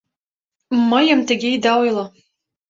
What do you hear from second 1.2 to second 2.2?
тыге ида ойло...